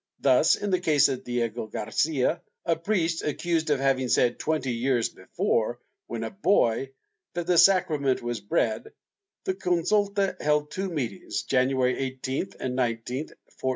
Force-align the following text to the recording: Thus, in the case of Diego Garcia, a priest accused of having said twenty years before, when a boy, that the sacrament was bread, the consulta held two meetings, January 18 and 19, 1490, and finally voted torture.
Thus, 0.19 0.55
in 0.55 0.71
the 0.71 0.79
case 0.79 1.09
of 1.09 1.23
Diego 1.25 1.67
Garcia, 1.67 2.41
a 2.65 2.75
priest 2.75 3.21
accused 3.21 3.69
of 3.69 3.79
having 3.79 4.09
said 4.09 4.39
twenty 4.39 4.73
years 4.73 5.09
before, 5.09 5.77
when 6.07 6.23
a 6.23 6.31
boy, 6.31 6.89
that 7.35 7.45
the 7.45 7.59
sacrament 7.59 8.19
was 8.23 8.39
bread, 8.41 8.93
the 9.43 9.53
consulta 9.53 10.41
held 10.41 10.71
two 10.71 10.89
meetings, 10.89 11.43
January 11.43 11.95
18 11.99 12.53
and 12.59 12.75
19, 12.75 12.77
1490, 12.77 12.81
and 12.81 12.81
finally 12.81 13.27
voted 13.27 13.29
torture. 13.59 13.67